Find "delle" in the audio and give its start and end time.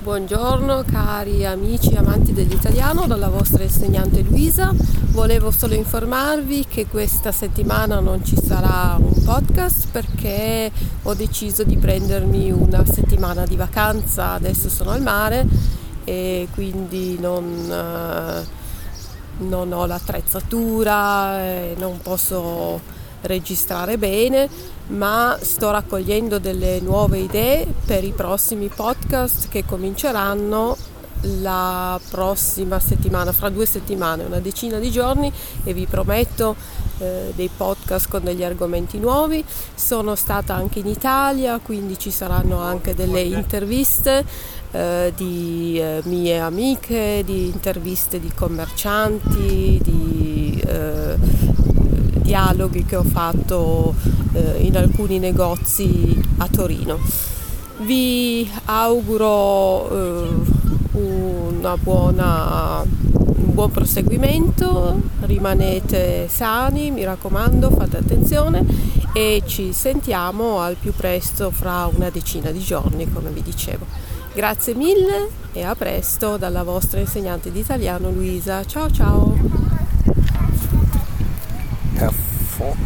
26.38-26.80, 42.94-43.20